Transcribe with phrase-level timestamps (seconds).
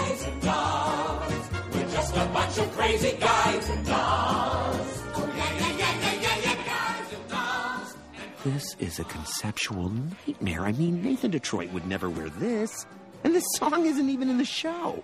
[0.00, 1.50] guys and dolls.
[1.74, 5.02] We're just a bunch of crazy guys and dolls.
[5.14, 7.96] Oh, yeah, yeah, yeah, yeah, yeah, yeah, guys and dolls.
[8.44, 9.90] This is a conceptual
[10.26, 10.64] nightmare.
[10.64, 12.86] I mean, Nathan Detroit would never wear this.
[13.24, 15.02] And this song isn't even in the show.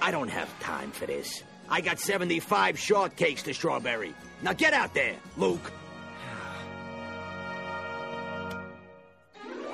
[0.00, 1.42] I don't have time for this.
[1.68, 4.14] I got 75 shortcakes to strawberry.
[4.42, 5.72] Now get out there, Luke.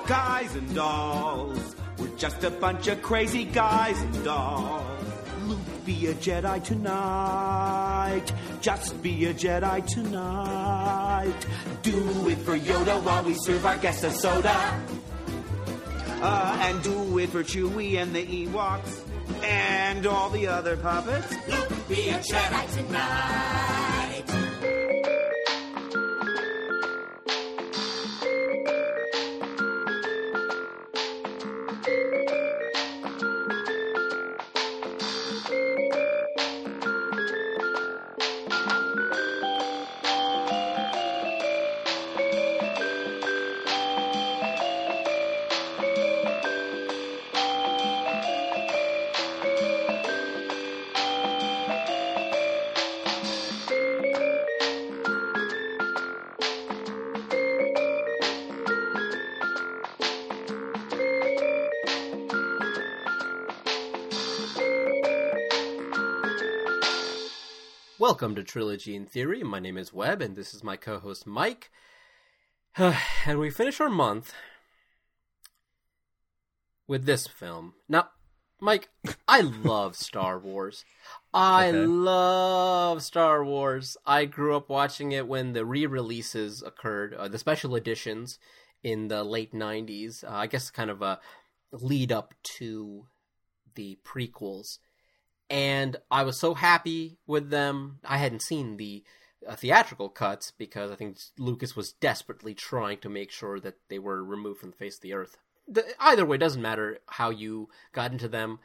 [0.07, 1.75] Guys and dolls.
[1.97, 4.83] We're just a bunch of crazy guys and dolls.
[5.43, 8.25] Luke, be a Jedi tonight.
[8.61, 11.47] Just be a Jedi tonight.
[11.83, 14.81] Do it for Yoda while we serve our guests a soda.
[16.21, 19.01] Uh, and do it for Chewie and the Ewoks.
[19.43, 21.31] And all the other puppets.
[21.47, 23.94] Luke, be a Jedi tonight.
[68.07, 69.41] Welcome to Trilogy in Theory.
[69.41, 71.71] My name is Webb, and this is my co host Mike.
[72.77, 74.31] and we finish our month
[76.87, 77.73] with this film.
[77.89, 78.09] Now,
[78.61, 78.89] Mike,
[79.27, 80.85] I love Star Wars.
[81.33, 81.87] I Okay.
[81.87, 83.97] love Star Wars.
[84.05, 88.37] I grew up watching it when the re releases occurred, uh, the special editions
[88.83, 90.23] in the late 90s.
[90.23, 91.19] Uh, I guess kind of a
[91.71, 93.07] lead up to
[93.73, 94.77] the prequels
[95.49, 97.99] and I was so happy with them.
[98.03, 99.03] I hadn't seen the
[99.47, 103.99] uh, theatrical cuts because I think Lucas was desperately trying to make sure that they
[103.99, 105.37] were removed from the face of the earth.
[105.67, 108.59] The, either way, doesn't matter how you got into them.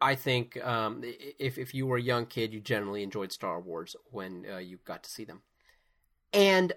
[0.00, 1.02] I think um,
[1.38, 4.78] if if you were a young kid, you generally enjoyed Star Wars when uh, you
[4.84, 5.42] got to see them.
[6.32, 6.74] And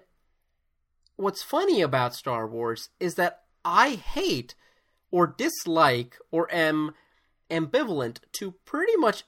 [1.16, 4.54] what's funny about Star Wars is that I hate
[5.10, 6.94] or dislike or am
[7.50, 9.24] ambivalent to pretty much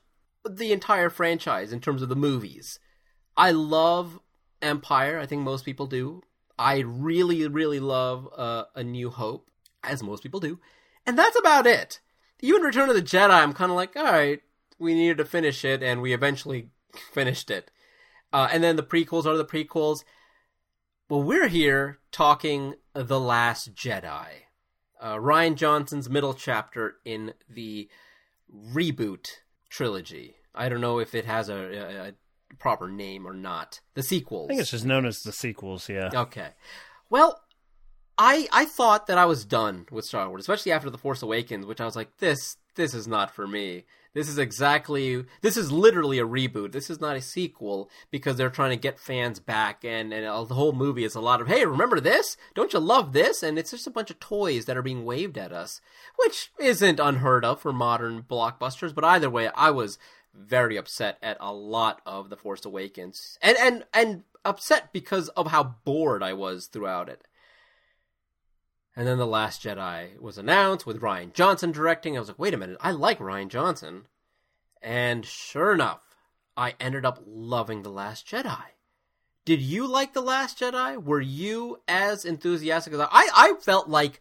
[0.49, 2.79] the entire franchise in terms of the movies.
[3.37, 4.21] I love
[4.61, 5.19] Empire.
[5.19, 6.23] I think most people do.
[6.59, 9.51] I really, really love uh, A New Hope,
[9.83, 10.61] as most people do.
[11.07, 12.01] And that's about it.
[12.41, 14.41] Even Return of the Jedi, I'm kind of like, all right,
[14.79, 16.71] we needed to finish it, and we eventually
[17.13, 17.71] finished it.
[18.33, 20.05] Uh, and then the prequels are the prequels.
[21.09, 24.27] Well, we're here talking The Last Jedi.
[25.01, 27.89] Uh, Rian Johnson's middle chapter in the
[28.55, 29.29] reboot
[29.69, 30.37] trilogy.
[30.55, 32.13] I don't know if it has a, a, a
[32.59, 33.81] proper name or not.
[33.95, 34.49] The sequels.
[34.49, 35.89] I think it's just known as the sequels.
[35.89, 36.11] Yeah.
[36.15, 36.49] Okay.
[37.11, 37.41] Well,
[38.19, 41.67] I I thought that I was done with Star Wars, especially after The Force Awakens,
[41.67, 43.85] which I was like, this this is not for me.
[44.15, 46.73] This is exactly this is literally a reboot.
[46.73, 50.55] This is not a sequel because they're trying to get fans back and and the
[50.55, 52.37] whole movie is a lot of hey, remember this?
[52.55, 53.43] Don't you love this?
[53.43, 55.81] And it's just a bunch of toys that are being waved at us,
[56.19, 59.99] which isn't unheard of for modern blockbusters, but either way, I was
[60.35, 63.39] very upset at a lot of The Force Awakens.
[63.41, 67.27] And and and upset because of how bored I was throughout it.
[68.95, 72.17] And then The Last Jedi was announced with Rian Johnson directing.
[72.17, 74.07] I was like, wait a minute, I like Rian Johnson.
[74.83, 76.01] And sure enough,
[76.57, 78.63] I ended up loving The Last Jedi.
[79.45, 81.03] Did you like The Last Jedi?
[81.03, 83.09] Were you as enthusiastic as I?
[83.11, 84.21] I, I felt like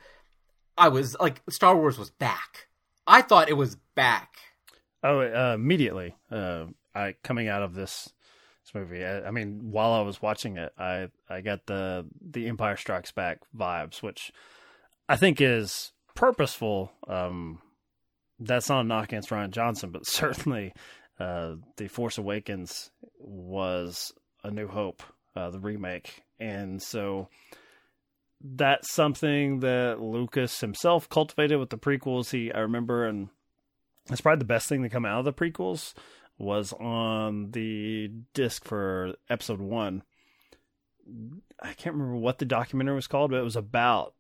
[0.78, 2.68] I was, like, Star Wars was back.
[3.06, 4.38] I thought it was back.
[5.04, 6.16] Oh, uh, immediately.
[6.32, 8.14] Uh, I coming out of this
[8.74, 9.04] movie.
[9.04, 13.12] I, I mean, while I was watching it, I I got the the Empire Strikes
[13.12, 14.32] Back vibes, which
[15.12, 16.90] I think is purposeful.
[17.06, 17.60] Um,
[18.40, 20.72] that's not a knock against Rian Johnson, but certainly
[21.20, 24.14] uh, the Force Awakens was
[24.46, 25.04] A New Hope,
[25.36, 27.28] uh, the remake, and so
[28.40, 32.32] that's something that Lucas himself cultivated with the prequels.
[32.32, 33.28] He I remember and
[34.10, 35.94] it's probably the best thing to come out of the prequels
[36.38, 40.04] was on the disc for episode one.
[41.62, 44.14] I can't remember what the documentary was called, but it was about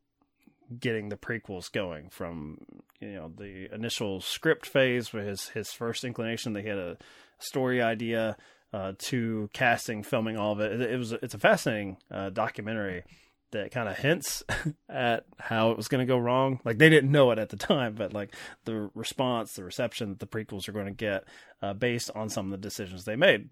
[0.79, 2.57] getting the prequels going from
[2.99, 6.97] you know the initial script phase with his his first inclination they had a
[7.39, 8.37] story idea
[8.73, 10.79] uh, to casting filming all of it.
[10.79, 13.03] it it was it's a fascinating uh, documentary
[13.51, 14.43] that kind of hints
[14.89, 16.59] at how it was going to go wrong.
[16.63, 18.33] Like they didn't know it at the time, but like
[18.65, 21.25] the response, the reception that the prequels are going to get
[21.61, 23.49] uh, based on some of the decisions they made.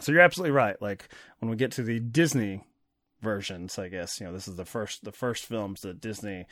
[0.00, 0.80] So you're absolutely right.
[0.80, 1.08] Like
[1.38, 2.62] when we get to the Disney
[3.22, 6.46] versions, I guess you know this is the first the first films that Disney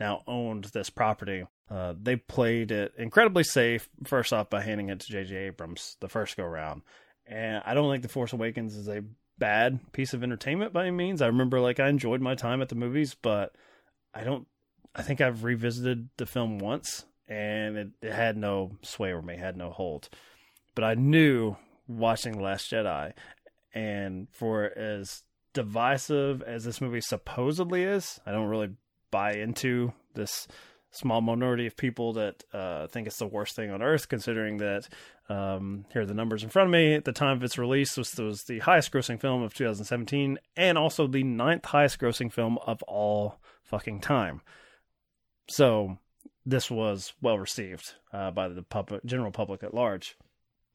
[0.00, 1.44] now owned this property.
[1.70, 3.88] Uh, they played it incredibly safe.
[4.04, 5.36] First off, by handing it to J.J.
[5.36, 6.82] Abrams the first go round,
[7.26, 9.04] and I don't think the Force Awakens is a
[9.38, 11.22] bad piece of entertainment by any means.
[11.22, 13.54] I remember like I enjoyed my time at the movies, but
[14.14, 14.46] I don't.
[14.94, 19.36] I think I've revisited the film once, and it, it had no sway over me,
[19.36, 20.08] had no hold.
[20.74, 21.56] But I knew
[21.86, 23.12] watching The Last Jedi,
[23.74, 25.22] and for as
[25.52, 28.70] divisive as this movie supposedly is, I don't really
[29.10, 30.48] buy into this
[30.90, 34.88] small minority of people that uh, think it's the worst thing on earth, considering that
[35.28, 36.94] um, here are the numbers in front of me.
[36.94, 40.78] At the time of its release, was was the highest grossing film of 2017, and
[40.78, 44.40] also the ninth highest grossing film of all fucking time.
[45.48, 45.98] So
[46.46, 48.64] this was well received uh, by the
[49.04, 50.16] general public at large.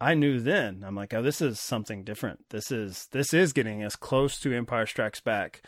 [0.03, 0.83] I knew then.
[0.85, 2.49] I'm like, oh, this is something different.
[2.49, 5.61] This is this is getting as close to Empire Strikes Back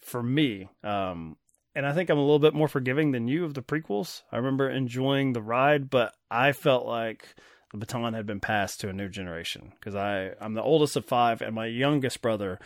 [0.00, 0.70] for me.
[0.82, 1.36] Um,
[1.74, 4.22] and I think I'm a little bit more forgiving than you of the prequels.
[4.32, 7.34] I remember enjoying the ride, but I felt like
[7.70, 11.04] the baton had been passed to a new generation because I I'm the oldest of
[11.04, 12.58] five, and my youngest brother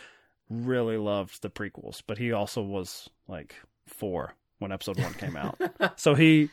[0.49, 3.55] really loved the prequels, but he also was like
[3.85, 5.59] four when Episode One came out,
[5.97, 6.49] so he.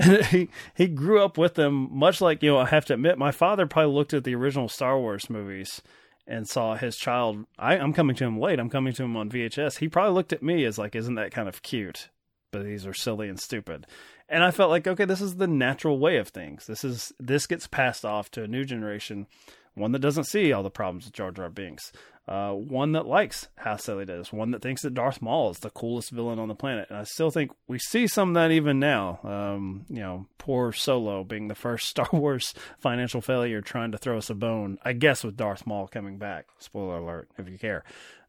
[0.30, 3.32] he he grew up with them much like you know I have to admit my
[3.32, 5.82] father probably looked at the original Star Wars movies
[6.26, 7.44] and saw his child.
[7.58, 8.60] I, I'm coming to him late.
[8.60, 9.78] I'm coming to him on VHS.
[9.78, 12.08] He probably looked at me as like, "Isn't that kind of cute?"
[12.52, 13.86] But these are silly and stupid.
[14.28, 16.66] And I felt like, okay, this is the natural way of things.
[16.66, 19.26] This is this gets passed off to a new generation,
[19.74, 21.92] one that doesn't see all the problems with Jar Jar Binks,
[22.28, 25.58] uh, one that likes how silly it is, one that thinks that Darth Maul is
[25.58, 26.88] the coolest villain on the planet.
[26.88, 29.18] And I still think we see some of that even now.
[29.24, 34.18] Um, you know, poor Solo being the first Star Wars financial failure trying to throw
[34.18, 36.46] us a bone, I guess, with Darth Maul coming back.
[36.58, 37.82] Spoiler alert, if you care.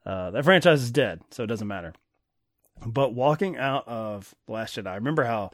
[0.03, 1.93] Uh, that franchise is dead, so it doesn't matter.
[2.83, 5.51] But walking out of Last Jedi, I remember how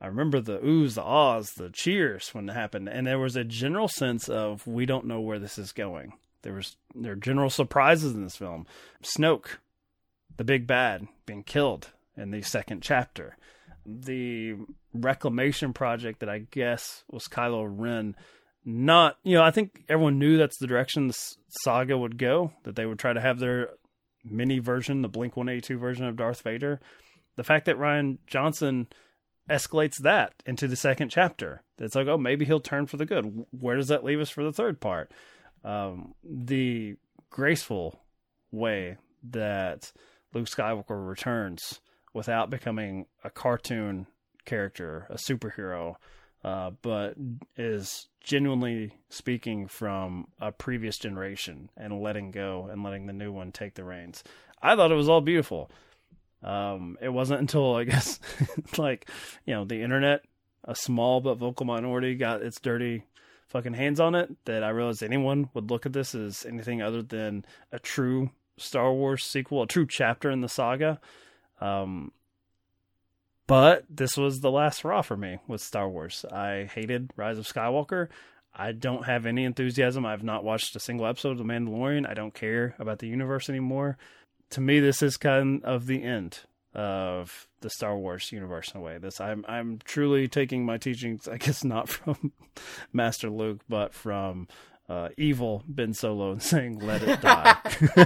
[0.00, 3.44] I remember the oohs, the ahs, the cheers when it happened, and there was a
[3.44, 6.14] general sense of we don't know where this is going.
[6.42, 8.66] There was there are general surprises in this film.
[9.02, 9.58] Snoke,
[10.36, 13.36] the big bad, being killed in the second chapter.
[13.84, 14.56] The
[14.94, 18.16] reclamation project that I guess was Kylo Ren.
[18.64, 21.18] Not, you know, I think everyone knew that's the direction the
[21.62, 22.52] saga would go.
[22.64, 23.70] That they would try to have their
[24.24, 26.80] mini version, the Blink One Eighty Two version of Darth Vader.
[27.36, 28.88] The fact that Rian Johnson
[29.50, 31.62] escalates that into the second chapter.
[31.78, 33.46] It's like, oh, maybe he'll turn for the good.
[33.50, 35.10] Where does that leave us for the third part?
[35.64, 36.96] um, the
[37.30, 38.00] graceful
[38.50, 38.96] way
[39.30, 39.92] that
[40.32, 41.80] Luke Skywalker returns
[42.12, 44.06] without becoming a cartoon
[44.44, 45.96] character, a superhero,
[46.42, 47.14] uh, but
[47.56, 53.52] is genuinely speaking from a previous generation and letting go and letting the new one
[53.52, 54.24] take the reins.
[54.62, 55.70] I thought it was all beautiful.
[56.42, 58.18] Um, it wasn't until I guess
[58.78, 59.08] like
[59.44, 60.24] you know the internet,
[60.64, 63.04] a small but vocal minority, got its dirty
[63.48, 67.02] fucking hands on it that I realized anyone would look at this as anything other
[67.02, 71.00] than a true Star Wars sequel, a true chapter in the saga.
[71.60, 72.12] Um,
[73.46, 76.24] but this was the last hurrah for me with Star Wars.
[76.30, 78.08] I hated Rise of Skywalker.
[78.54, 80.06] I don't have any enthusiasm.
[80.06, 82.08] I've not watched a single episode of The Mandalorian.
[82.08, 83.98] I don't care about the universe anymore.
[84.50, 86.40] To me, this is kind of the end
[86.74, 88.98] of the Star Wars universe in a way.
[88.98, 92.32] This I'm I'm truly taking my teachings, I guess not from
[92.92, 94.48] Master Luke, but from
[94.88, 97.56] uh, evil Ben Solo and saying "Let it die,"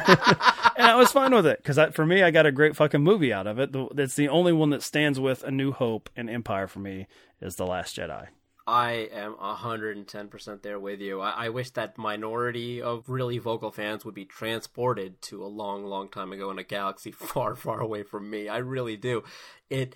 [0.76, 3.32] and I was fine with it because for me, I got a great fucking movie
[3.32, 3.74] out of it.
[3.94, 7.06] That's the only one that stands with A New Hope and Empire for me
[7.40, 8.28] is The Last Jedi.
[8.66, 11.21] I am 110% there with you.
[11.21, 15.85] I, I, wish that minority of really vocal fans would be transported to a long,
[15.85, 18.49] long time ago in a galaxy far, far away from me.
[18.49, 19.23] I really do.
[19.68, 19.94] It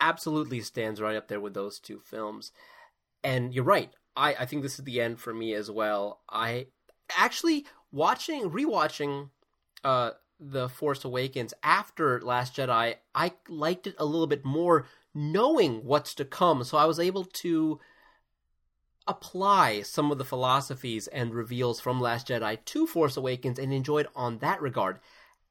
[0.00, 2.52] absolutely stands right up there with those two films.
[3.22, 3.90] And you're right.
[4.16, 6.20] I, I think this is the end for me as well.
[6.30, 6.68] I
[7.14, 9.28] actually watching, rewatching,
[9.84, 15.84] uh, The Force Awakens after Last Jedi, I liked it a little bit more knowing
[15.84, 16.64] what's to come.
[16.64, 17.78] So I was able to
[19.06, 24.08] apply some of the philosophies and reveals from Last Jedi to Force Awakens and enjoyed
[24.14, 24.98] on that regard.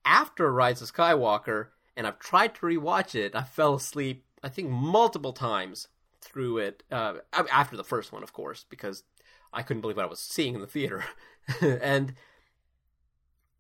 [0.04, 4.70] After Rise of Skywalker, and I've tried to rewatch it, I fell asleep, I think,
[4.70, 5.88] multiple times
[6.22, 6.84] through it.
[6.92, 9.04] Uh, after the first one, of course, because
[9.54, 11.06] I couldn't believe what I was seeing in the theater.
[11.62, 12.14] and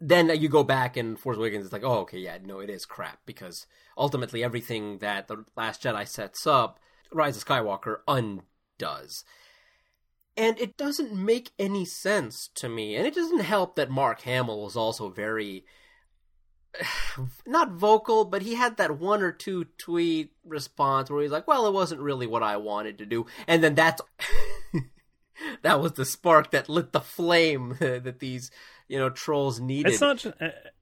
[0.01, 2.85] then you go back and Force Awakens, it's like, oh, okay, yeah, no, it is
[2.85, 3.65] crap because
[3.97, 6.79] ultimately everything that the Last Jedi sets up,
[7.11, 9.23] Rise of Skywalker undoes.
[10.37, 12.95] And it doesn't make any sense to me.
[12.95, 15.65] And it doesn't help that Mark Hamill was also very
[17.45, 21.67] not vocal, but he had that one or two tweet response where he's like, "Well,
[21.67, 24.01] it wasn't really what I wanted to do," and then that's
[25.61, 28.51] that was the spark that lit the flame that these
[28.87, 29.93] you know trolls needed.
[29.93, 30.35] It's not, just,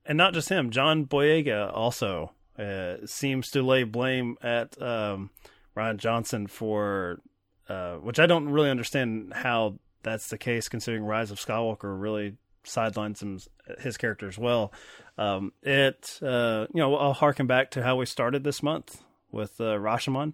[0.05, 0.71] and not just him.
[0.71, 5.31] John Boyega also uh, seems to lay blame at um,
[5.75, 7.19] Rian Johnson for,
[7.73, 12.35] uh, which I don't really understand how that's the case, considering Rise of Skywalker really
[12.63, 13.39] sidelines him,
[13.79, 14.71] his character as well.
[15.17, 19.01] Um, it, uh, you know, I'll harken back to how we started this month
[19.31, 20.33] with uh, Rashomon.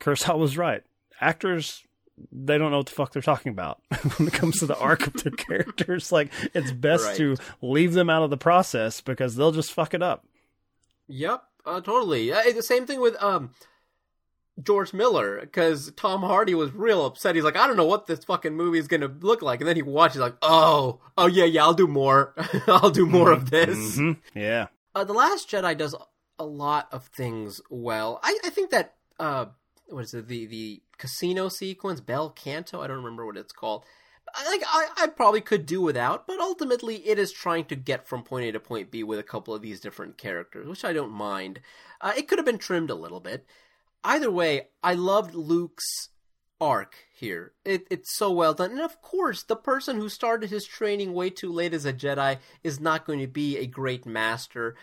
[0.00, 0.82] Kurosawa was right.
[1.20, 1.84] Actors,
[2.32, 3.80] they don't know what the fuck they're talking about
[4.16, 6.10] when it comes to the arc of their characters.
[6.12, 7.16] Like, it's best Right.
[7.18, 10.24] to leave them out of the process because they'll just fuck it up.
[11.08, 12.32] Yep, uh, totally.
[12.32, 13.50] Uh, the same thing with um
[14.62, 17.34] George Miller because Tom Hardy was real upset.
[17.34, 19.76] He's like, I don't know what this fucking movie is gonna look like, and then
[19.76, 22.34] he watches like, oh, oh yeah, yeah, I'll do more.
[22.66, 23.96] I'll do more of this.
[23.96, 24.68] hmm Yeah.
[24.94, 25.94] Uh, the Last Jedi does
[26.38, 28.20] a lot of things well.
[28.22, 29.46] I, I think that uh,
[29.88, 30.28] what is it?
[30.28, 32.80] The the casino sequence, Bel Canto.
[32.80, 33.84] I don't remember what it's called.
[34.34, 38.06] I, like I, I probably could do without, but ultimately it is trying to get
[38.06, 40.92] from point A to point B with a couple of these different characters, which I
[40.92, 41.60] don't mind.
[42.00, 43.46] Uh, it could have been trimmed a little bit.
[44.04, 46.08] Either way, I loved Luke's
[46.60, 47.52] arc here.
[47.64, 48.72] It, it's so well done.
[48.72, 52.38] And of course, the person who started his training way too late as a Jedi
[52.62, 54.76] is not going to be a great master.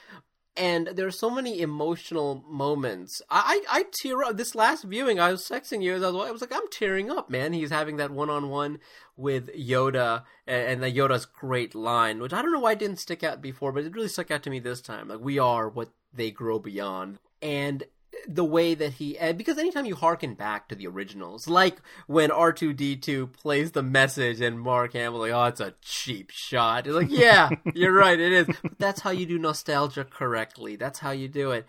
[0.58, 3.22] And there are so many emotional moments.
[3.30, 4.36] I, I, I tear up.
[4.36, 7.10] This last viewing, I was texting you as I was, I was like, I'm tearing
[7.10, 7.54] up, man.
[7.54, 8.80] He's having that one on one
[9.16, 13.00] with Yoda, and, and the Yoda's great line, which I don't know why it didn't
[13.00, 15.08] stick out before, but it really stuck out to me this time.
[15.08, 17.20] Like, we are what they grow beyond.
[17.42, 17.84] And
[18.28, 22.54] the way that he because anytime you harken back to the originals, like when R
[22.54, 26.88] two D two plays the message and Mark Hamill like, oh, it's a cheap shot.
[26.88, 28.48] It's like, yeah, you're right, it is.
[28.62, 30.76] But that's how you do nostalgia correctly.
[30.76, 31.66] That's how you do it.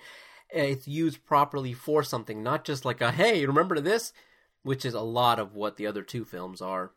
[0.50, 4.12] It's used properly for something, not just like a hey, remember this,
[4.62, 6.92] which is a lot of what the other two films are.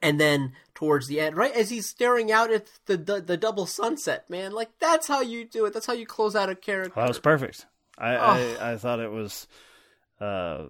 [0.00, 3.66] And then towards the end, right as he's staring out at the the, the double
[3.66, 5.72] sunset, man, like that's how you do it.
[5.74, 6.94] That's how you close out a character.
[6.96, 7.66] That was perfect.
[8.02, 8.56] I, Oh.
[8.60, 9.46] I, I thought it was,
[10.20, 10.66] uh,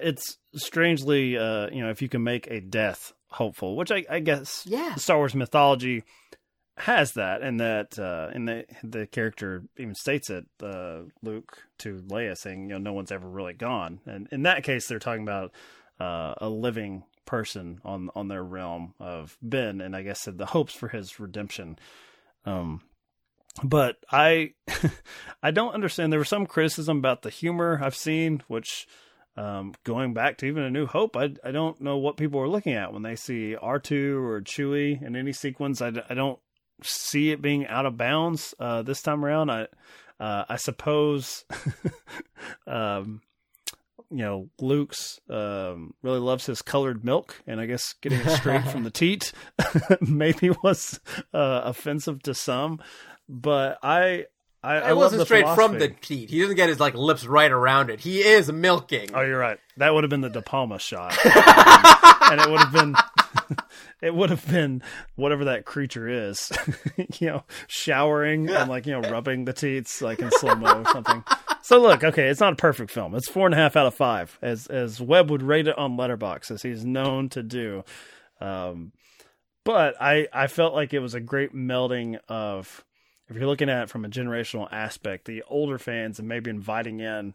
[0.00, 4.20] it's strangely, uh, you know, if you can make a death hopeful, which I, I
[4.20, 4.94] guess Yeah.
[4.96, 6.04] Star Wars mythology
[6.76, 12.02] has that, and that, uh, and the the character even states it, uh, Luke to
[12.08, 15.22] Leia saying, you know, no one's ever really gone, and in that case, they're talking
[15.22, 15.52] about
[16.00, 20.46] uh, a living person on on their realm of Ben, and I guess said the
[20.46, 21.78] hopes for his redemption.
[22.44, 22.82] Um,
[23.62, 24.54] but I
[25.42, 26.12] I don't understand.
[26.12, 28.86] There was some criticism about the humor I've seen, which
[29.36, 32.48] um, going back to even A New Hope, I I don't know what people are
[32.48, 35.80] looking at when they see R two or Chewie in any sequence.
[35.80, 36.38] I, I don't
[36.82, 39.50] see it being out of bounds uh, this time around.
[39.50, 39.66] I
[40.20, 41.44] uh, I suppose
[42.66, 43.20] um,
[44.10, 48.64] you know Luke's um, really loves his colored milk, and I guess getting it straight
[48.64, 49.32] from the teat
[50.00, 51.00] maybe was
[51.32, 52.80] uh, offensive to some.
[53.28, 54.26] But I
[54.64, 55.96] I, I wasn't straight from the philosophy.
[56.00, 56.30] teat.
[56.30, 58.00] He doesn't get his like lips right around it.
[58.00, 59.10] He is milking.
[59.12, 59.58] Oh, you're right.
[59.76, 62.94] That would have been the De Palma shot, and it would have been.
[64.00, 64.82] It would have been
[65.16, 66.52] whatever that creature is,
[67.18, 70.84] you know, showering and like you know rubbing the teats like in slow mo or
[70.92, 71.24] something.
[71.62, 73.14] So look, okay, it's not a perfect film.
[73.14, 75.96] It's four and a half out of five, as as Webb would rate it on
[75.96, 77.82] Letterboxd, as he's known to do.
[78.42, 78.92] Um,
[79.64, 82.84] but I I felt like it was a great melding of
[83.28, 87.00] if you're looking at it from a generational aspect, the older fans and maybe inviting
[87.00, 87.34] in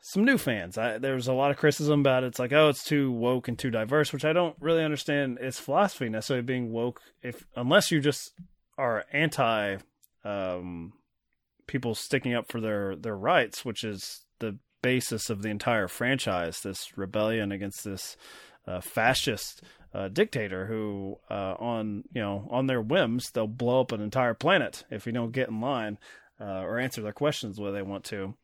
[0.00, 0.76] some new fans.
[0.76, 2.28] I, there's a lot of criticism about it.
[2.28, 5.58] It's like, oh, it's too woke and too diverse, which I don't really understand its
[5.58, 7.00] philosophy necessarily being woke.
[7.22, 8.32] If unless you just
[8.76, 9.78] are anti
[10.24, 10.92] um,
[11.66, 16.60] people sticking up for their their rights, which is the basis of the entire franchise.
[16.60, 18.16] This rebellion against this
[18.66, 19.62] uh, fascist
[19.94, 24.34] uh, dictator who, uh, on you know, on their whims, they'll blow up an entire
[24.34, 25.98] planet if you don't get in line
[26.40, 28.34] uh, or answer their questions the way they want to.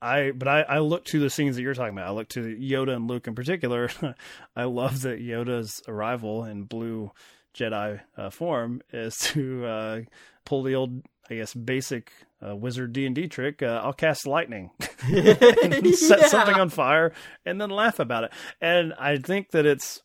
[0.00, 2.08] I but I, I look to the scenes that you're talking about.
[2.08, 3.88] I look to Yoda and Luke in particular.
[4.56, 7.12] I love that Yoda's arrival in blue
[7.54, 10.00] Jedi uh, form is to uh,
[10.44, 12.10] pull the old, I guess, basic
[12.44, 13.62] uh, wizard D and D trick.
[13.62, 14.70] Uh, I'll cast lightning,
[15.04, 16.26] and set Yeah.
[16.26, 17.12] something on fire,
[17.46, 18.32] and then laugh about it.
[18.60, 20.02] And I think that it's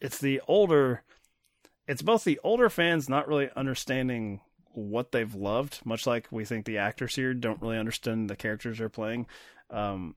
[0.00, 1.02] it's the older
[1.88, 4.40] it's both the older fans not really understanding
[4.76, 8.78] what they've loved, much like we think the actors here don't really understand the characters
[8.78, 9.26] they're playing.
[9.70, 10.16] Um,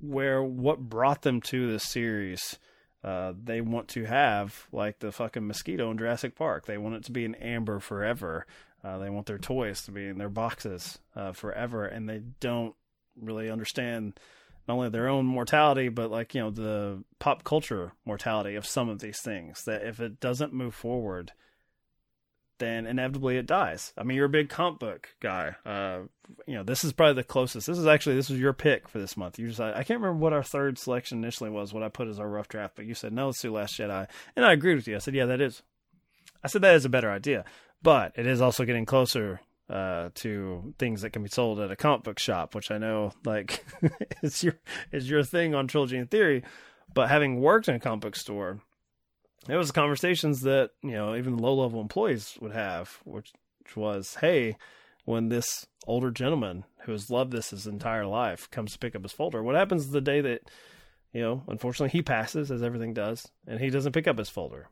[0.00, 2.58] where what brought them to this series,
[3.02, 6.66] uh, they want to have like the fucking mosquito in Jurassic Park.
[6.66, 8.46] They want it to be an amber forever.
[8.82, 12.74] Uh, they want their toys to be in their boxes uh, forever, and they don't
[13.20, 14.18] really understand
[14.66, 18.88] not only their own mortality, but like you know the pop culture mortality of some
[18.88, 19.64] of these things.
[19.64, 21.32] That if it doesn't move forward,
[22.58, 23.92] then inevitably it dies.
[23.98, 25.56] I mean, you're a big comp book guy.
[25.66, 26.00] Uh,
[26.46, 27.66] you know, this is probably the closest.
[27.66, 29.38] This is actually this was your pick for this month.
[29.38, 32.18] You decided, I can't remember what our third selection initially was, what I put as
[32.18, 34.88] our rough draft, but you said no, let's do Last Jedi, and I agreed with
[34.88, 34.96] you.
[34.96, 35.62] I said, yeah, that is.
[36.42, 37.44] I said that is a better idea,
[37.82, 41.76] but it is also getting closer uh, to things that can be sold at a
[41.76, 43.64] comic book shop, which I know like
[44.22, 44.58] is your
[44.92, 46.42] is your thing on Trilogy in Theory.
[46.92, 48.60] But having worked in a comic book store,
[49.48, 54.16] it was conversations that you know even low level employees would have, which, which was,
[54.20, 54.56] hey,
[55.04, 59.02] when this older gentleman who has loved this his entire life comes to pick up
[59.02, 60.42] his folder, what happens the day that
[61.14, 64.68] you know, unfortunately, he passes as everything does, and he doesn't pick up his folder.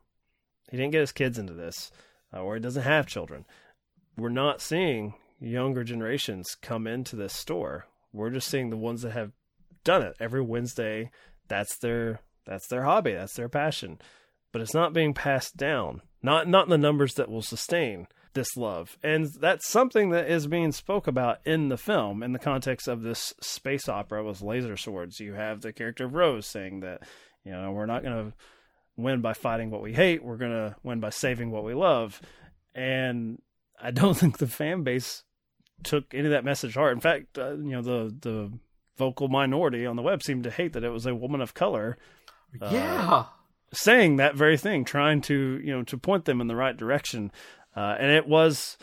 [0.69, 1.89] He didn't get his kids into this,
[2.33, 3.45] uh, or he doesn't have children.
[4.17, 7.87] We're not seeing younger generations come into this store.
[8.11, 9.31] We're just seeing the ones that have
[9.83, 11.11] done it every Wednesday.
[11.47, 13.13] That's their that's their hobby.
[13.13, 13.99] That's their passion
[14.53, 16.01] but it's not being passed down.
[16.21, 18.97] Not not in the numbers that will sustain this love.
[19.03, 23.01] And that's something that is being spoke about in the film in the context of
[23.01, 25.19] this space opera with laser swords.
[25.19, 27.01] You have the character of Rose saying that,
[27.43, 28.33] you know, we're not going to
[28.95, 32.21] win by fighting what we hate, we're going to win by saving what we love.
[32.73, 33.41] And
[33.81, 35.23] I don't think the fan base
[35.83, 36.93] took any of that message hard.
[36.93, 38.51] In fact, uh, you know, the the
[38.97, 41.97] vocal minority on the web seemed to hate that it was a woman of color.
[42.61, 43.09] Yeah.
[43.09, 43.25] Uh,
[43.73, 47.31] saying that very thing, trying to you know to point them in the right direction.
[47.75, 48.77] Uh, and it was,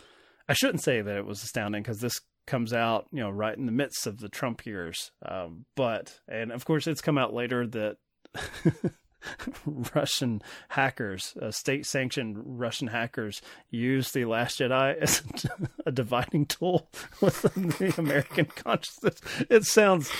[0.49, 3.65] I shouldn't say that it was astounding because this comes out you know right in
[3.65, 5.11] the midst of the Trump years.
[5.25, 7.97] Um, but and of course it's come out later that.
[9.95, 15.21] Russian hackers, uh, state sanctioned Russian hackers, use the Last Jedi as
[15.85, 16.89] a dividing tool
[17.21, 19.19] within the American consciousness.
[19.49, 20.11] It sounds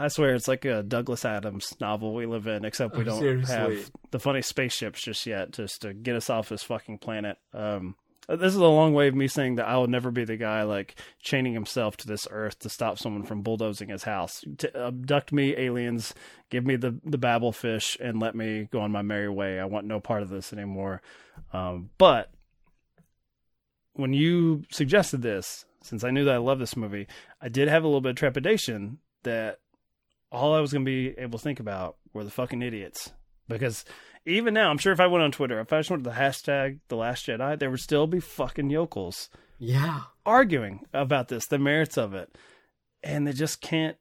[0.00, 3.18] I swear it's like a Douglas Adams novel we live in, except we Oh, don't
[3.20, 3.54] seriously.
[3.56, 7.36] have the funny spaceships just yet, just to get us off this fucking planet.
[7.52, 7.96] Um,
[8.28, 10.62] this is a long way of me saying that I will never be the guy
[10.62, 14.44] like chaining himself to this earth to stop someone from bulldozing his house.
[14.58, 16.14] T- abduct me, aliens,
[16.50, 19.58] give me the the Babel fish, and let me go on my merry way.
[19.58, 21.00] I want no part of this anymore.
[21.52, 22.30] Um, but
[23.94, 27.06] when you suggested this, since I knew that I love this movie,
[27.40, 29.58] I did have a little bit of trepidation that
[30.30, 33.12] all I was going to be able to think about were the fucking idiots.
[33.48, 33.84] Because
[34.28, 36.16] even now, I'm sure if I went on Twitter, if I just went to the
[36.16, 40.02] hashtag The Last Jedi, there would still be fucking yokels Yeah.
[40.26, 42.36] arguing about this, the merits of it,
[43.02, 43.96] and they just can't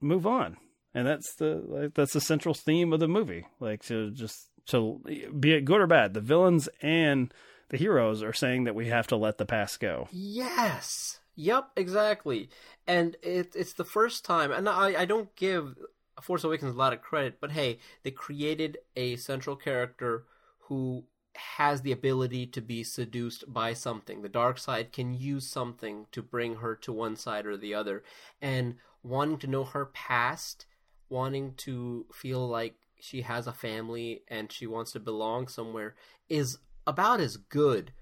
[0.00, 0.56] move on.
[0.94, 3.46] And that's the like, that's the central theme of the movie.
[3.60, 5.00] Like to just to
[5.38, 7.32] be it good or bad, the villains and
[7.68, 10.08] the heroes are saying that we have to let the past go.
[10.12, 11.20] Yes.
[11.34, 12.48] Yep, exactly.
[12.86, 15.74] And it, it's the first time, and I, I don't give
[16.22, 20.24] Force Awakens a lot of credit, but hey, they created a central character
[20.60, 21.04] who
[21.36, 24.22] has the ability to be seduced by something.
[24.22, 28.02] The dark side can use something to bring her to one side or the other.
[28.40, 30.66] And wanting to know her past,
[31.08, 35.94] wanting to feel like she has a family and she wants to belong somewhere
[36.28, 37.92] is about as good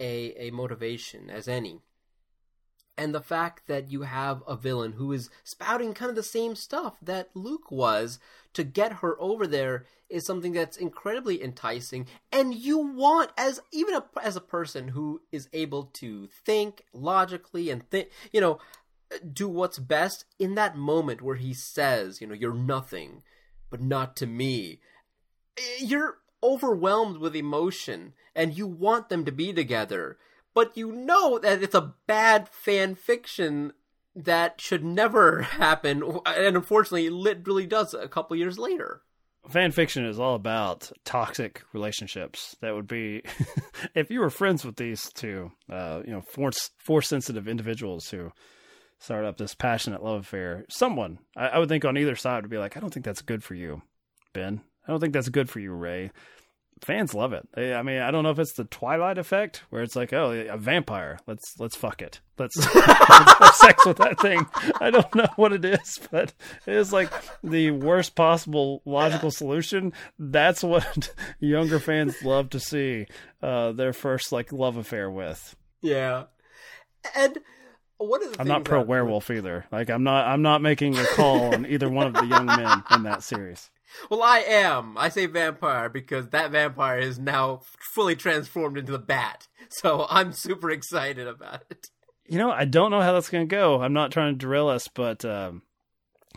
[0.00, 1.82] a, a motivation as any
[2.96, 6.54] and the fact that you have a villain who is spouting kind of the same
[6.54, 8.18] stuff that Luke was
[8.52, 12.06] to get her over there is something that's incredibly enticing.
[12.30, 17.70] And you want as even a, as a person who is able to think logically
[17.70, 18.58] and think you know
[19.32, 23.22] do what's best in that moment where he says you know you're nothing
[23.70, 24.80] but not to me.
[25.80, 30.18] You're overwhelmed with emotion and you want them to be together
[30.54, 33.72] but you know that it's a bad fan fiction
[34.14, 39.02] that should never happen and unfortunately it literally does a couple years later.
[39.48, 42.56] Fan fiction is all about toxic relationships.
[42.62, 43.22] That would be
[43.94, 48.32] if you were friends with these two uh, you know force force sensitive individuals who
[49.00, 52.50] start up this passionate love affair someone I, I would think on either side would
[52.50, 53.82] be like i don't think that's good for you
[54.32, 54.62] ben.
[54.86, 56.10] I don't think that's good for you Rey
[56.80, 57.48] fans love it.
[57.54, 60.30] They, I mean, I don't know if it's the Twilight effect where it's like, oh,
[60.30, 61.18] a vampire.
[61.26, 62.20] Let's let's fuck it.
[62.38, 64.46] Let's, let's have sex with that thing.
[64.80, 66.32] I don't know what it is, but
[66.66, 69.92] it is like the worst possible logical solution.
[70.18, 73.06] That's what younger fans love to see
[73.42, 75.56] uh, their first like love affair with.
[75.80, 76.24] Yeah,
[77.14, 77.38] and
[77.98, 79.66] one of the I'm not pro werewolf either.
[79.70, 82.82] Like I'm not I'm not making a call on either one of the young men
[82.90, 83.70] in that series.
[84.10, 84.96] Well, I am.
[84.98, 87.62] I say vampire because that vampire is now
[87.94, 89.48] fully transformed into the bat.
[89.68, 91.88] So I'm super excited about it.
[92.26, 93.82] You know, I don't know how that's going to go.
[93.82, 95.62] I'm not trying to derail us, but um,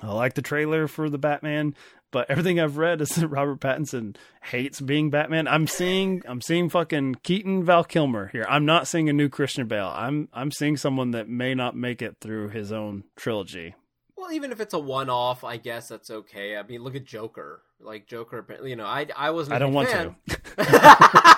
[0.01, 1.75] I like the trailer for the Batman.
[2.11, 5.47] But everything I've read is that Robert Pattinson hates being Batman.
[5.47, 8.45] I'm seeing, I'm seeing fucking Keaton Val Kilmer here.
[8.49, 9.91] I'm not seeing a new Christian Bale.
[9.93, 13.75] I'm, I'm seeing someone that may not make it through his own trilogy.
[14.17, 16.57] Well, even if it's a one-off, I guess that's okay.
[16.57, 17.61] I mean, look at Joker.
[17.79, 19.55] Like Joker, you know, I I wasn't.
[19.55, 20.15] I don't want fan.
[20.27, 21.37] to.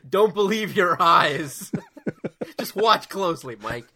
[0.08, 1.70] don't believe your eyes.
[2.58, 3.86] Just watch closely, Mike.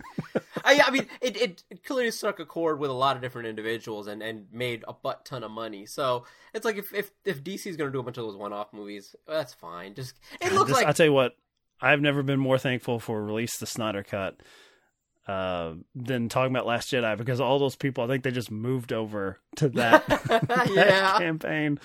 [0.63, 3.49] I, I mean, it, it, it clearly struck a chord with a lot of different
[3.49, 5.87] individuals and, and made a butt ton of money.
[5.87, 8.73] So it's like if if, if DC's going to do a bunch of those one-off
[8.75, 9.95] movies, that's fine.
[9.95, 11.33] Just it looks This- like I'll tell you what,
[11.81, 14.39] I've never been more thankful for release the Snyder cut
[15.27, 18.93] uh, than talking about Last Jedi because all those people, I think they just moved
[18.93, 21.19] over to that, that Yeah.
[21.19, 21.79] campaign.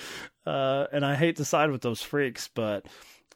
[0.45, 2.85] Uh, and I hate to side with those freaks, but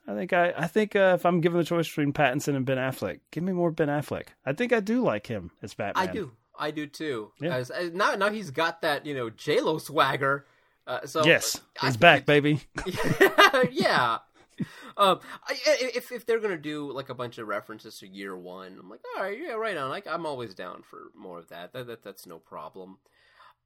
[0.07, 2.77] I think I, I think uh, if I'm given the choice between Pattinson and Ben
[2.77, 4.27] Affleck, give me more Ben Affleck.
[4.45, 6.09] I think I do like him as Batman.
[6.09, 6.31] I do.
[6.57, 7.31] I do too.
[7.39, 7.55] Yeah.
[7.55, 10.45] As, as- now, now he's got that you know J Lo swagger.
[10.87, 12.61] Uh, so Yes, he's think back, baby.
[13.71, 14.17] yeah.
[14.97, 18.35] Um, I, I- if if they're gonna do like a bunch of references to year
[18.37, 19.89] one, I'm like, all right, yeah, right on.
[19.89, 21.71] Like, I'm always down for more of that.
[21.73, 22.97] That, that that's no problem.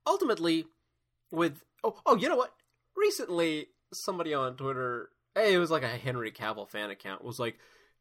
[0.05, 0.65] Ultimately,
[1.31, 2.53] with oh oh, you know what?
[2.95, 7.57] Recently, somebody on Twitter, hey, it was like a Henry Cavill fan account, was like,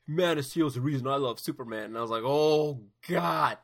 [0.07, 3.59] Man of Steel's the reason I love Superman, and I was like, oh god.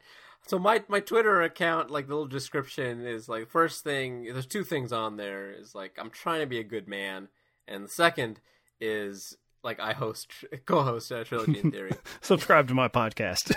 [0.47, 4.25] So my my Twitter account, like the little description is like first thing.
[4.25, 5.51] There's two things on there.
[5.53, 7.29] Is like I'm trying to be a good man,
[7.67, 8.41] and the second
[8.81, 10.31] is like I host
[10.67, 11.93] co-host uh, Trilogy in Theory.
[12.21, 13.57] Subscribe to my podcast.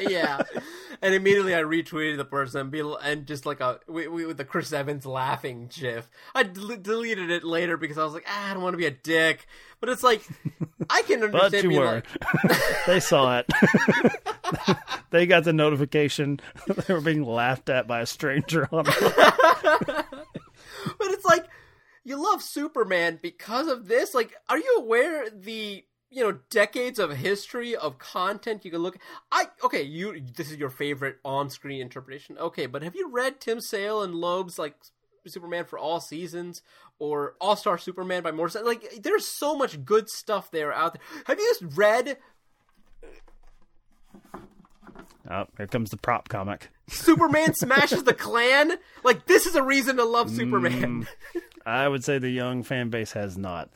[0.10, 0.42] yeah,
[1.00, 4.36] and immediately I retweeted the person and, be, and just like a we, we, with
[4.36, 6.10] the Chris Evans laughing gif.
[6.34, 8.86] I del- deleted it later because I was like, ah, I don't want to be
[8.86, 9.46] a dick.
[9.80, 10.26] But it's like
[10.90, 11.52] I can understand.
[11.52, 11.84] But you were.
[11.86, 13.46] like- they saw it.
[15.10, 16.40] they got the notification.
[16.66, 18.84] they were being laughed at by a stranger on
[20.98, 21.44] but it's like
[22.04, 24.14] you love Superman because of this.
[24.14, 28.98] Like, are you aware the you know decades of history of content you can look?
[29.30, 32.38] I okay, you this is your favorite on-screen interpretation.
[32.38, 34.76] Okay, but have you read Tim Sale and Loeb's like
[35.26, 36.62] Superman for all seasons
[36.98, 38.64] or All Star Superman by Morrison?
[38.64, 41.02] Like, there's so much good stuff there out there.
[41.26, 42.18] Have you just read
[45.30, 46.70] Oh, here comes the prop comic.
[46.88, 48.72] Superman smashes the Klan?
[49.04, 51.06] Like, this is a reason to love Superman.
[51.66, 53.70] I would say the young fan base has not.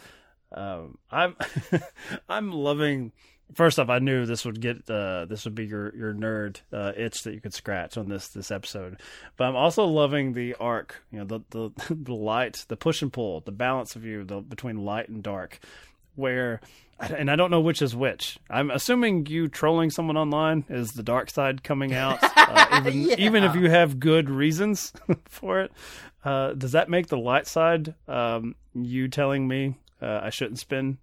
[0.54, 1.36] Um, I'm
[2.28, 3.12] I'm loving.
[3.54, 6.92] First off, I knew this would get uh, this would be your your nerd uh,
[6.96, 8.98] itch that you could scratch on this this episode,
[9.36, 11.02] but I'm also loving the arc.
[11.10, 14.40] You know, the the the light, the push and pull, the balance of you the,
[14.40, 15.58] between light and dark,
[16.14, 16.60] where.
[17.10, 18.38] And I don't know which is which.
[18.48, 23.14] I'm assuming you trolling someone online is the dark side coming out, uh, even Yeah.
[23.18, 24.92] even if you have good reasons
[25.28, 25.72] for it.
[26.24, 30.98] Uh, does that make the light side um, you telling me uh, I shouldn't spend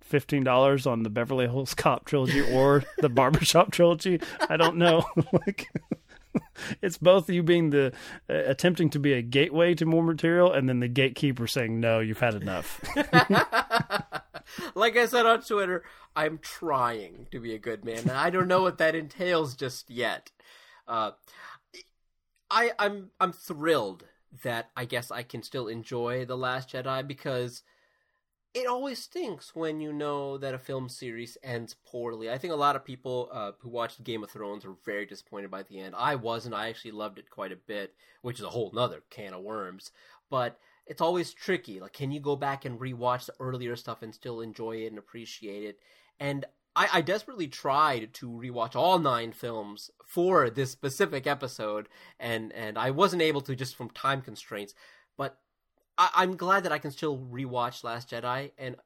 [0.00, 4.20] fifteen dollars on the Beverly Hills Cop trilogy or the Barbershop trilogy?
[4.48, 5.04] I don't know.
[5.32, 5.66] like,
[6.82, 7.92] it's both you being the
[8.28, 12.00] uh, attempting to be a gateway to more material, and then the gatekeeper saying no,
[12.00, 12.80] you've had enough.
[14.74, 18.48] like I said on Twitter, I'm trying to be a good man, and I don't
[18.48, 20.30] know what that entails just yet.
[20.86, 21.12] Uh,
[22.50, 24.04] I I'm I'm thrilled
[24.42, 27.62] that I guess I can still enjoy the Last Jedi because
[28.52, 32.30] it always stinks when you know that a film series ends poorly.
[32.30, 35.50] I think a lot of people uh, who watched Game of Thrones were very disappointed
[35.50, 35.94] by the end.
[35.96, 36.54] I wasn't.
[36.54, 39.92] I actually loved it quite a bit, which is a whole nother can of worms.
[40.30, 41.78] But it's always tricky.
[41.78, 44.98] Like, can you go back and rewatch the earlier stuff and still enjoy it and
[44.98, 45.78] appreciate it?
[46.18, 52.52] And I, I desperately tried to rewatch all nine films for this specific episode, and
[52.52, 54.74] and I wasn't able to just from time constraints.
[55.16, 55.38] But
[56.00, 58.76] I, I'm glad that I can still rewatch Last Jedi and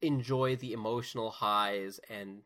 [0.00, 2.42] enjoy the emotional highs and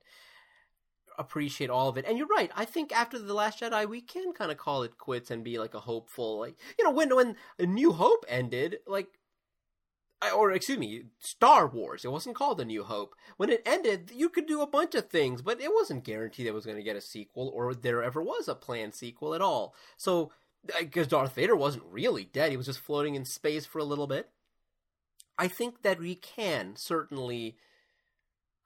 [1.18, 2.06] appreciate all of it.
[2.08, 2.50] And you're right.
[2.56, 5.58] I think after the Last Jedi, we can kind of call it quits and be
[5.58, 9.08] like a hopeful, like you know, when when A New Hope ended, like
[10.34, 12.04] or excuse me, Star Wars.
[12.04, 13.14] It wasn't called A New Hope.
[13.36, 16.54] When it ended, you could do a bunch of things, but it wasn't guaranteed it
[16.54, 19.74] was going to get a sequel or there ever was a planned sequel at all.
[19.96, 20.32] So,
[20.78, 24.06] because Darth Vader wasn't really dead, he was just floating in space for a little
[24.06, 24.30] bit.
[25.38, 27.56] I think that we can certainly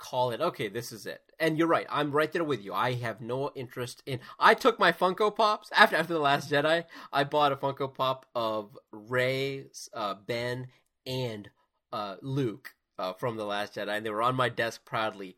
[0.03, 1.21] call it okay this is it.
[1.39, 1.87] And you're right.
[1.89, 2.75] I'm right there with you.
[2.75, 6.85] I have no interest in i took my funko pops after after the last jedi.
[7.13, 10.69] I bought a funko pop of Rey uh, ben
[11.07, 11.51] and
[11.93, 15.37] uh, luke uh, from the last jedi and they were on my desk proudly.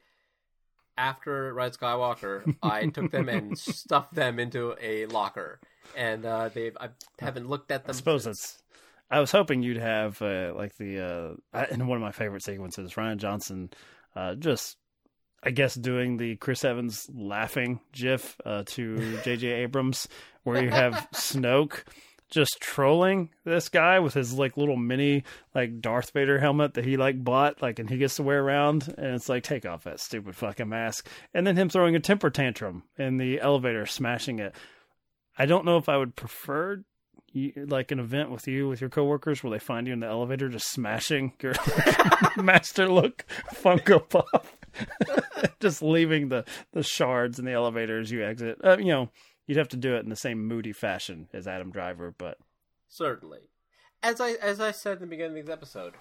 [0.97, 5.61] After rise skywalker i took them and stuffed them into a locker
[5.97, 8.63] and uh, they i haven't looked at them I suppose that's.
[9.11, 12.95] I was hoping you'd have uh, like the uh, in one of my favorite sequences,
[12.95, 13.71] Rian Johnson,
[14.17, 14.77] uh, just
[15.43, 19.47] I guess doing the Chris Evans laughing GIF uh, to J.J.
[19.47, 20.09] Abrams,
[20.43, 21.83] where you have Snoke
[22.31, 25.23] just trolling this guy with his like little mini
[25.55, 28.93] like Darth Vader helmet that he like bought like and he gets to wear around
[28.99, 32.31] and it's like take off that stupid fucking mask and then him throwing a temper
[32.31, 34.55] tantrum in the elevator smashing it.
[35.39, 36.85] I don't know if I would prefer
[37.57, 40.49] like an event with you with your coworkers where they find you in the elevator
[40.49, 41.55] just smashing your
[42.37, 44.47] Master Luke Funko Pop,
[45.61, 48.59] just leaving the the shards in the elevator as you exit.
[48.63, 49.11] Uh, you know,
[49.47, 52.39] you'd have to do it in the same moody fashion as Adam Driver, but
[52.89, 53.51] Certainly.
[54.05, 55.95] As I as I said in the beginning of this episode,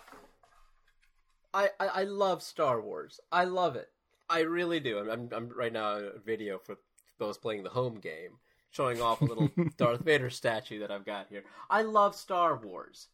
[1.53, 3.19] I, I, I love Star Wars.
[3.31, 3.89] I love it.
[4.29, 4.99] I really do.
[4.99, 6.77] I'm, I'm, I'm right now a video for
[7.17, 8.37] those playing the home game,
[8.73, 11.43] showing off a little Darth Vader statue that I've got here.
[11.69, 13.07] I love Star Wars,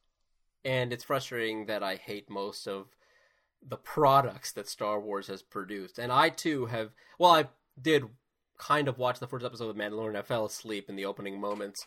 [0.66, 2.88] and it's frustrating that I hate most of
[3.62, 6.00] the products that Star Wars has produced.
[6.00, 6.92] And I too have.
[7.20, 8.06] Well, I did
[8.58, 10.16] kind of watch the first episode of The Mandalorian.
[10.16, 11.86] I fell asleep in the opening moments.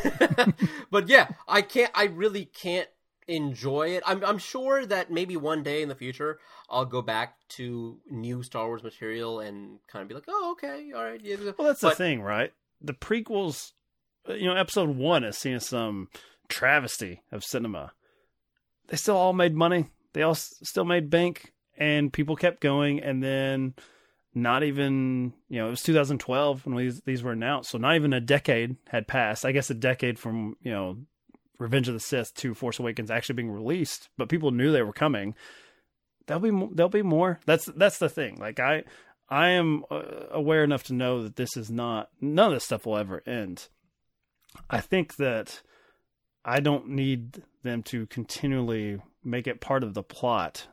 [0.90, 1.92] but yeah, I can't.
[1.94, 2.88] I really can't
[3.28, 4.02] enjoy it.
[4.04, 6.38] I'm I'm sure that maybe one day in the future
[6.68, 10.90] I'll go back to new Star Wars material and kind of be like, oh, okay,
[10.94, 11.20] all right.
[11.22, 11.36] Yeah.
[11.56, 12.52] Well, that's the thing, right?
[12.80, 13.72] The prequels,
[14.28, 16.08] uh, you know, episode one has seen some
[16.48, 17.92] travesty of cinema.
[18.88, 19.90] They still all made money.
[20.12, 23.00] They all s- still made bank, and people kept going.
[23.02, 23.74] And then,
[24.34, 27.70] not even, you know, it was 2012 when these these were announced.
[27.70, 29.44] So not even a decade had passed.
[29.44, 30.98] I guess a decade from you know,
[31.58, 34.92] Revenge of the Sith to Force Awakens actually being released, but people knew they were
[34.92, 35.34] coming.
[36.26, 37.40] There'll be there'll be more.
[37.46, 38.36] That's that's the thing.
[38.36, 38.84] Like I
[39.28, 42.86] I am uh, aware enough to know that this is not none of this stuff
[42.86, 43.68] will ever end.
[44.70, 45.62] I think that
[46.44, 50.68] I don't need them to continually make it part of the plot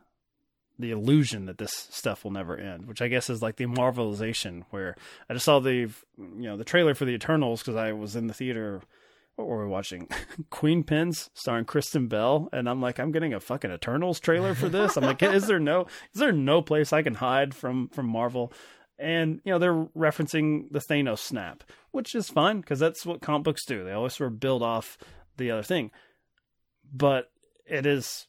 [0.80, 4.64] the illusion that this stuff will never end, which I guess is like the Marvelization
[4.72, 4.96] where
[5.30, 8.28] I just saw the you know the trailer for the Eternals because I was in
[8.28, 8.82] the theater
[9.36, 10.08] what were we watching?
[10.52, 14.96] Queenpins starring Kristen Bell, and I'm like, I'm getting a fucking Eternals trailer for this.
[14.96, 15.82] I'm like, is there no
[16.14, 18.54] is there no place I can hide from from Marvel?
[19.00, 23.44] And you know they're referencing the Thanos snap, which is fine because that's what comic
[23.44, 23.84] books do.
[23.84, 24.98] They always sort of build off
[25.38, 25.92] the other thing,
[26.92, 27.32] but
[27.66, 28.28] it is.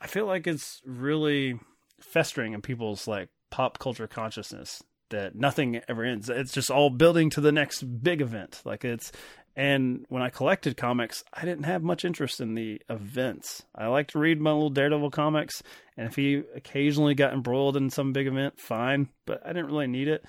[0.00, 1.58] I feel like it's really
[2.00, 6.28] festering in people's like pop culture consciousness that nothing ever ends.
[6.28, 8.60] It's just all building to the next big event.
[8.64, 9.12] Like it's
[9.54, 13.62] and when I collected comics, I didn't have much interest in the events.
[13.74, 15.62] I like to read my little Daredevil comics,
[15.96, 19.86] and if he occasionally got embroiled in some big event, fine, but I didn't really
[19.86, 20.24] need it.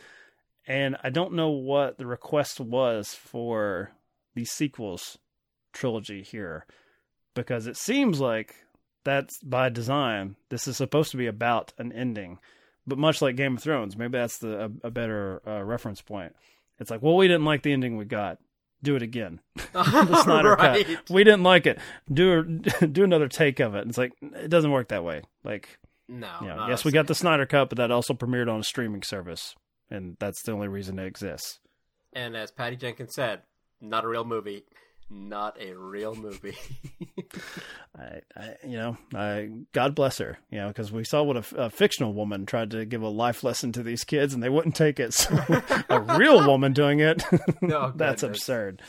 [0.68, 3.92] And I don't know what the request was for
[4.36, 5.18] the sequels
[5.72, 6.66] trilogy here,
[7.34, 8.56] because it seems like
[9.06, 10.36] that's by design.
[10.50, 12.40] This is supposed to be about an ending,
[12.86, 16.36] but much like Game of Thrones, maybe that's the a, a better uh, reference point.
[16.80, 18.40] It's like, well, we didn't like the ending we got
[18.84, 19.40] do it again.
[19.74, 20.86] the Snyder right.
[20.86, 21.10] cut.
[21.10, 21.80] We didn't like it.
[22.12, 22.44] Do
[22.92, 23.88] do another take of it.
[23.88, 25.24] It's like it doesn't work that way.
[25.44, 26.30] Like, No.
[26.42, 29.04] you know, yes, we got the Snyder cut, but that also premiered on a streaming
[29.04, 29.56] service,
[29.90, 31.60] and that's the only reason it exists.
[32.14, 33.42] And as Patty Jenkins said,
[33.82, 34.66] not a real movie.
[35.10, 36.58] Not a real movie.
[37.98, 41.40] I, I you know, I God bless her, you know, because we saw what a,
[41.40, 44.50] f- a fictional woman tried to give a life lesson to these kids, and they
[44.50, 45.14] wouldn't take it.
[45.14, 45.36] So
[45.90, 47.24] a real woman doing it,
[47.62, 48.82] No, that's absurd.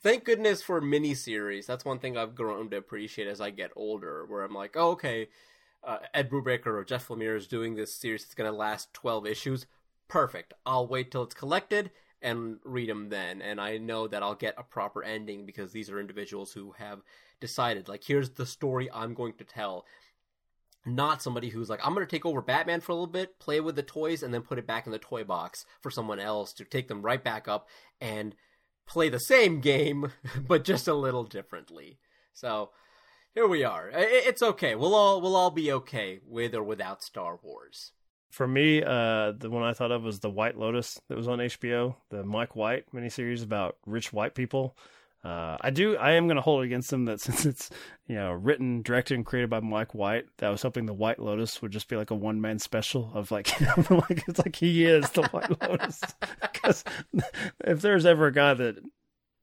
[0.00, 1.66] Thank goodness for miniseries.
[1.66, 4.92] That's one thing I've grown to appreciate as I get older, where I'm like, oh,
[4.92, 5.28] okay,
[5.84, 9.26] uh, Ed Brubaker or Jeff Lemire is doing this series that's going to last 12
[9.26, 9.66] issues.
[10.08, 10.54] Perfect.
[10.64, 11.90] I'll wait till it's collected
[12.26, 13.40] and read them then.
[13.40, 17.02] And I know that I'll get a proper ending because these are individuals who have
[17.40, 19.86] decided, like, here's the story I'm going to tell.
[20.84, 23.60] Not somebody who's like, I'm going to take over Batman for a little bit, play
[23.60, 26.52] with the toys, and then put it back in the toy box for someone else
[26.54, 27.68] to take them right back up
[28.00, 28.34] and
[28.86, 30.12] play the same game,
[30.48, 31.98] but just a little differently.
[32.32, 32.70] So,
[33.34, 33.90] here we are.
[33.94, 34.74] It's okay.
[34.74, 37.92] We'll all we'll all be okay with or without Star Wars.
[38.30, 41.38] For me, uh, the one I thought of was the White Lotus that was on
[41.38, 44.76] HBO, the Mike White miniseries about rich white people.
[45.26, 45.96] Uh, I do.
[45.96, 47.70] I am going to hold it against them that since it's
[48.06, 51.18] you know written, directed, and created by Mike White, that I was hoping the White
[51.18, 53.60] Lotus would just be like a one man special of like,
[53.90, 56.00] like it's like he is the White Lotus.
[56.40, 56.84] Because
[57.64, 58.76] if there's ever a guy that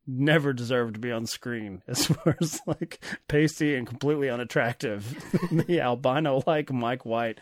[0.05, 5.05] never deserved to be on screen as far as like pasty and completely unattractive,
[5.51, 7.39] the albino like Mike White.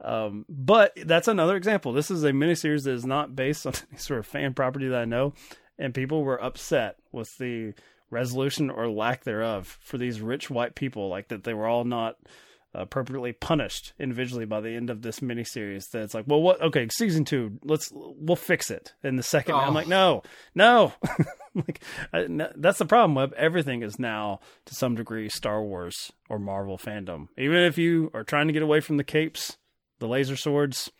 [0.00, 1.92] Um, but that's another example.
[1.92, 5.00] This is a miniseries that is not based on any sort of fan property that
[5.00, 5.32] I know
[5.78, 7.74] and people were upset with the
[8.10, 12.16] resolution or lack thereof for these rich white people, like that they were all not
[12.74, 15.90] appropriately punished individually by the end of this miniseries.
[15.90, 16.60] That it's like, well, what?
[16.62, 19.54] Okay, season two, let's we'll fix it in the second.
[19.54, 19.58] Oh.
[19.58, 20.22] I'm like, no,
[20.54, 20.92] no.
[21.54, 21.80] like
[22.12, 23.14] I, that's the problem.
[23.14, 27.28] Web everything is now to some degree Star Wars or Marvel fandom.
[27.38, 29.56] Even if you are trying to get away from the capes,
[29.98, 30.90] the laser swords,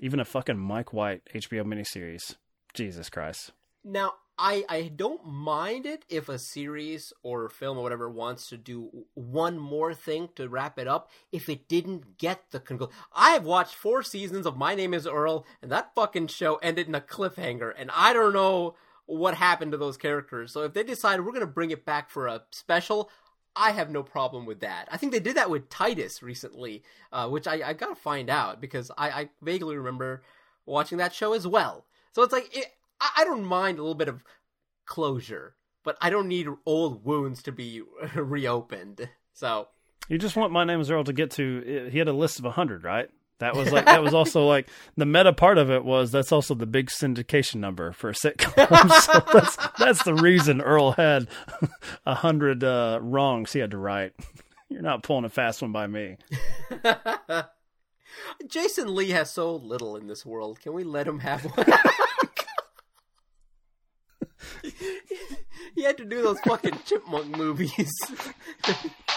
[0.00, 2.36] even a fucking Mike White HBO miniseries.
[2.74, 3.52] Jesus Christ.
[3.84, 8.56] Now, I I don't mind it if a series or film or whatever wants to
[8.56, 12.94] do one more thing to wrap it up if it didn't get the conclusion.
[13.12, 16.86] I have watched four seasons of My Name is Earl and that fucking show ended
[16.86, 20.52] in a cliffhanger and I don't know what happened to those characters.
[20.52, 23.10] So if they decide we're to bring it back for a special,
[23.56, 24.86] I have no problem with that.
[24.92, 28.60] I think they did that with Titus recently, uh, which I, I gotta find out
[28.60, 30.22] because I, I vaguely remember
[30.64, 31.86] watching that show as well.
[32.12, 32.66] So it's like it,
[33.00, 34.22] I, I don't mind a little bit of
[34.86, 37.82] closure, but I don't need old wounds to be
[38.14, 39.08] reopened.
[39.32, 39.68] So
[40.08, 41.88] You just want my name is Earl to get to.
[41.90, 43.08] He had a list of hundred, right?
[43.40, 46.54] That was like that was also like the meta part of it was that's also
[46.54, 48.90] the big syndication number for a sitcom.
[49.02, 51.28] so that's that's the reason Earl had
[52.04, 54.14] a hundred uh, wrongs he had to write.
[54.68, 56.16] You're not pulling a fast one by me.
[58.46, 60.60] Jason Lee has so little in this world.
[60.60, 61.66] Can we let him have one?
[65.74, 67.92] he had to do those fucking chipmunk movies.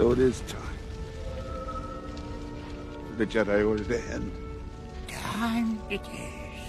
[0.00, 0.78] So it is time.
[3.18, 4.32] The Jedi Order to end.
[5.06, 6.62] Time it is.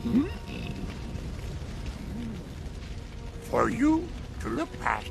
[0.00, 0.26] Hmm.
[3.42, 4.08] For you
[4.40, 5.10] to look past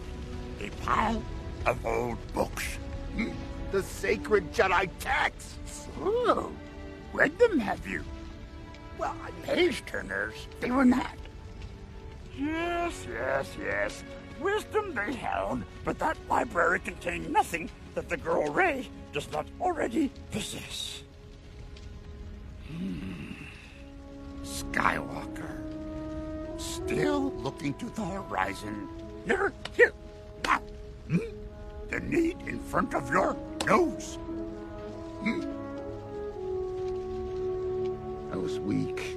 [0.59, 1.21] a pile
[1.67, 2.79] of old books.
[3.15, 3.29] Hmm.
[3.71, 5.87] The sacred Jedi texts.
[6.01, 6.51] Oh,
[7.13, 8.03] read them, have you?
[8.97, 11.15] Well, page turners, they were not.
[12.35, 14.03] Yes, yes, yes.
[14.39, 20.11] Wisdom they held, but that library contained nothing that the girl Rey does not already
[20.31, 21.03] possess.
[22.67, 23.33] Hmm.
[24.43, 25.59] Skywalker.
[26.57, 28.89] Still looking to the horizon.
[29.25, 29.93] Never here.
[30.43, 30.61] Now.
[31.07, 31.17] Hmm?
[31.89, 34.17] The need in front of your nose.
[38.31, 39.15] I was weak.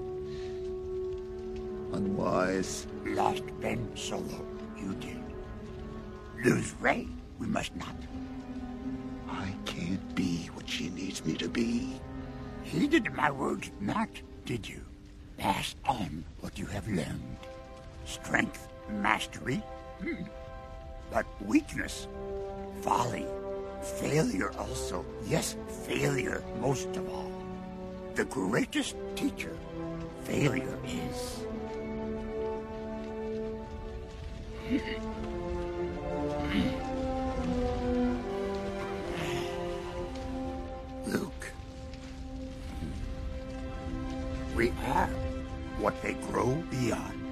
[1.93, 2.87] Unwise.
[3.07, 4.45] Lost Ben Solo.
[4.79, 5.23] You did.
[6.45, 7.09] Lose Rey.
[7.39, 7.95] We must not.
[9.29, 12.01] I can't be what she needs me to be.
[12.63, 14.09] Heeded my words not,
[14.45, 14.81] did you?
[15.37, 17.37] Pass on what you have learned.
[18.07, 19.63] Strength, mastery.
[20.01, 20.25] Hmm.
[21.11, 22.09] But weakness,
[22.81, 23.27] folly,
[24.01, 25.05] failure also.
[25.27, 27.31] Yes, failure most of all.
[28.15, 29.57] The greatest teacher,
[30.25, 31.45] failure is.
[41.07, 41.53] Luke.
[44.57, 45.07] We are
[45.79, 47.26] what they grow beyond.